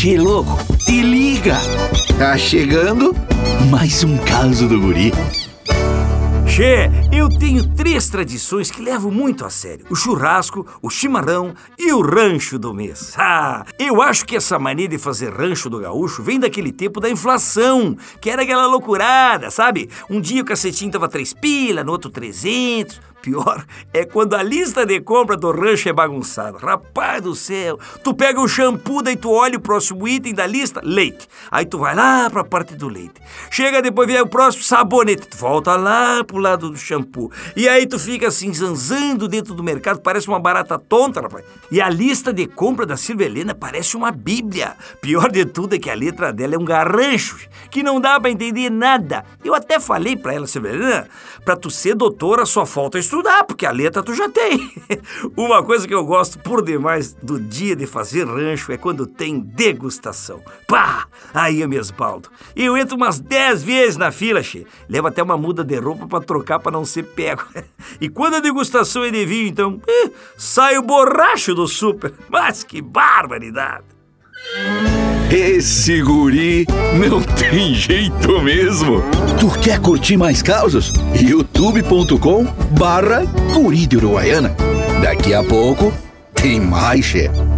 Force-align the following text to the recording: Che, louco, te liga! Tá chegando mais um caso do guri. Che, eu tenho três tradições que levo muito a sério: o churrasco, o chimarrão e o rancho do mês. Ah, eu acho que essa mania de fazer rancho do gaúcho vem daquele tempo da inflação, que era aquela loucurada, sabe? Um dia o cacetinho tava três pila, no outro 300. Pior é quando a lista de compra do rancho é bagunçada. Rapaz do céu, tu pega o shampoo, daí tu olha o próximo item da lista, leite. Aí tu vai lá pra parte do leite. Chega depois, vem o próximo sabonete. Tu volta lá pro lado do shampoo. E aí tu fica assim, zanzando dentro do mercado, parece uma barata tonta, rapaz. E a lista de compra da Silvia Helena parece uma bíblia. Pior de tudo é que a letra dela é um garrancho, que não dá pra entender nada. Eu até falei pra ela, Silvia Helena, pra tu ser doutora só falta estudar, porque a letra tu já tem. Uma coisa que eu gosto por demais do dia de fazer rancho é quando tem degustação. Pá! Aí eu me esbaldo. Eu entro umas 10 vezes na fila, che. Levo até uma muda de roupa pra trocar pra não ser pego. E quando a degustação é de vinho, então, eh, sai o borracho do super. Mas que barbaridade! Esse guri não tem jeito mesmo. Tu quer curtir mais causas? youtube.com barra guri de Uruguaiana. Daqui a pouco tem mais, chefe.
Che, 0.00 0.16
louco, 0.16 0.56
te 0.86 1.02
liga! 1.02 1.56
Tá 2.20 2.38
chegando 2.38 3.12
mais 3.68 4.04
um 4.04 4.16
caso 4.18 4.68
do 4.68 4.80
guri. 4.80 5.12
Che, 6.58 6.90
eu 7.12 7.28
tenho 7.28 7.64
três 7.76 8.08
tradições 8.08 8.68
que 8.68 8.82
levo 8.82 9.12
muito 9.12 9.44
a 9.44 9.48
sério: 9.48 9.86
o 9.88 9.94
churrasco, 9.94 10.66
o 10.82 10.90
chimarrão 10.90 11.54
e 11.78 11.92
o 11.92 12.00
rancho 12.00 12.58
do 12.58 12.74
mês. 12.74 13.14
Ah, 13.30 13.64
eu 13.78 14.02
acho 14.02 14.24
que 14.24 14.34
essa 14.34 14.58
mania 14.58 14.88
de 14.88 14.98
fazer 14.98 15.32
rancho 15.32 15.68
do 15.68 15.78
gaúcho 15.78 16.22
vem 16.22 16.40
daquele 16.40 16.72
tempo 16.72 16.98
da 16.98 17.08
inflação, 17.08 17.96
que 18.20 18.30
era 18.30 18.42
aquela 18.42 18.66
loucurada, 18.66 19.50
sabe? 19.50 19.88
Um 20.08 20.20
dia 20.20 20.42
o 20.42 20.44
cacetinho 20.44 20.90
tava 20.90 21.08
três 21.08 21.32
pila, 21.32 21.84
no 21.84 21.92
outro 21.92 22.10
300. 22.10 23.00
Pior 23.20 23.64
é 23.92 24.04
quando 24.04 24.34
a 24.34 24.42
lista 24.42 24.86
de 24.86 25.00
compra 25.00 25.36
do 25.36 25.50
rancho 25.50 25.88
é 25.88 25.92
bagunçada. 25.92 26.56
Rapaz 26.58 27.20
do 27.20 27.34
céu, 27.34 27.78
tu 28.02 28.14
pega 28.14 28.40
o 28.40 28.46
shampoo, 28.46 29.02
daí 29.02 29.16
tu 29.16 29.30
olha 29.30 29.58
o 29.58 29.60
próximo 29.60 30.06
item 30.06 30.32
da 30.32 30.46
lista, 30.46 30.80
leite. 30.84 31.26
Aí 31.50 31.66
tu 31.66 31.78
vai 31.78 31.94
lá 31.94 32.30
pra 32.30 32.44
parte 32.44 32.76
do 32.76 32.88
leite. 32.88 33.20
Chega 33.50 33.82
depois, 33.82 34.08
vem 34.08 34.20
o 34.20 34.26
próximo 34.26 34.62
sabonete. 34.62 35.26
Tu 35.28 35.36
volta 35.36 35.74
lá 35.76 36.22
pro 36.22 36.38
lado 36.48 36.70
do 36.70 36.76
shampoo. 36.76 37.30
E 37.56 37.68
aí 37.68 37.86
tu 37.86 37.98
fica 37.98 38.28
assim, 38.28 38.52
zanzando 38.52 39.28
dentro 39.28 39.54
do 39.54 39.62
mercado, 39.62 40.00
parece 40.00 40.28
uma 40.28 40.40
barata 40.40 40.78
tonta, 40.78 41.20
rapaz. 41.20 41.44
E 41.70 41.80
a 41.80 41.88
lista 41.88 42.32
de 42.32 42.46
compra 42.46 42.86
da 42.86 42.96
Silvia 42.96 43.26
Helena 43.26 43.54
parece 43.54 43.96
uma 43.96 44.10
bíblia. 44.10 44.76
Pior 45.00 45.30
de 45.30 45.44
tudo 45.44 45.74
é 45.74 45.78
que 45.78 45.90
a 45.90 45.94
letra 45.94 46.32
dela 46.32 46.54
é 46.54 46.58
um 46.58 46.64
garrancho, 46.64 47.38
que 47.70 47.82
não 47.82 48.00
dá 48.00 48.18
pra 48.18 48.30
entender 48.30 48.70
nada. 48.70 49.24
Eu 49.44 49.54
até 49.54 49.78
falei 49.78 50.16
pra 50.16 50.34
ela, 50.34 50.46
Silvia 50.46 50.72
Helena, 50.72 51.08
pra 51.44 51.56
tu 51.56 51.70
ser 51.70 51.94
doutora 51.94 52.46
só 52.46 52.64
falta 52.64 52.98
estudar, 52.98 53.44
porque 53.44 53.66
a 53.66 53.70
letra 53.70 54.02
tu 54.02 54.14
já 54.14 54.28
tem. 54.28 54.72
Uma 55.36 55.62
coisa 55.62 55.86
que 55.86 55.94
eu 55.94 56.04
gosto 56.04 56.38
por 56.38 56.64
demais 56.64 57.14
do 57.22 57.38
dia 57.38 57.76
de 57.76 57.86
fazer 57.86 58.26
rancho 58.26 58.72
é 58.72 58.76
quando 58.76 59.06
tem 59.06 59.38
degustação. 59.38 60.42
Pá! 60.66 61.06
Aí 61.32 61.60
eu 61.60 61.68
me 61.68 61.76
esbaldo. 61.76 62.30
Eu 62.56 62.76
entro 62.76 62.96
umas 62.96 63.20
10 63.20 63.62
vezes 63.62 63.96
na 63.96 64.10
fila, 64.10 64.42
che. 64.42 64.66
Levo 64.88 65.08
até 65.08 65.22
uma 65.22 65.36
muda 65.36 65.62
de 65.62 65.78
roupa 65.78 66.06
pra 66.06 66.20
trocar 66.20 66.37
pra 66.58 66.72
não 66.72 66.84
ser 66.84 67.04
pego. 67.04 67.44
E 68.00 68.08
quando 68.08 68.34
a 68.34 68.40
degustação 68.40 69.02
é 69.02 69.10
de 69.10 69.24
vinho, 69.24 69.48
então, 69.48 69.80
eh, 69.88 70.10
sai 70.36 70.76
o 70.76 70.82
borracho 70.82 71.54
do 71.54 71.66
super. 71.66 72.12
Mas 72.28 72.62
que 72.62 72.80
barbaridade! 72.80 73.84
Esse 75.30 76.00
guri 76.00 76.64
não 76.98 77.20
tem 77.34 77.74
jeito 77.74 78.40
mesmo. 78.40 79.02
Tu 79.40 79.60
quer 79.60 79.80
curtir 79.80 80.16
mais 80.16 80.42
causas? 80.42 80.92
youtube.com 81.20 82.44
barra 82.78 83.24
guri 83.52 83.86
de 83.86 83.96
Uruguaiana. 83.96 84.54
Daqui 85.02 85.34
a 85.34 85.42
pouco 85.42 85.92
tem 86.34 86.60
mais, 86.60 87.04
chefe. 87.04 87.57